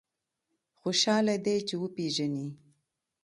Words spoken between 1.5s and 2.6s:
چې وپېژني.